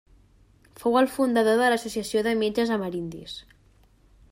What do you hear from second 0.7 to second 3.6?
Fou el fundador de l'Associació de Metges Amerindis.